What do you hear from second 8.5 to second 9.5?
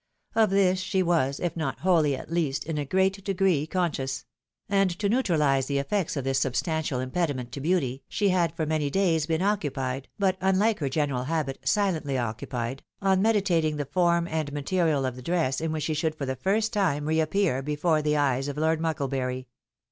for many days been